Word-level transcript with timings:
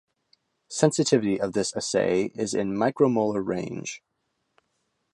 Sensitivity 0.71 1.39
of 1.39 1.53
this 1.53 1.75
assay 1.77 2.31
is 2.33 2.55
in 2.55 2.73
micromolar 2.73 3.45
range. 3.45 4.01